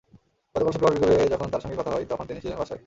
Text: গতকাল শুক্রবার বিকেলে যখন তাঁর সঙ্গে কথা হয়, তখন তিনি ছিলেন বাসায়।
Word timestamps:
গতকাল 0.55 0.71
শুক্রবার 0.71 0.93
বিকেলে 0.95 1.17
যখন 1.29 1.47
তাঁর 1.49 1.61
সঙ্গে 1.61 1.77
কথা 1.77 1.91
হয়, 1.91 2.05
তখন 2.05 2.25
তিনি 2.27 2.39
ছিলেন 2.41 2.57
বাসায়। 2.57 2.79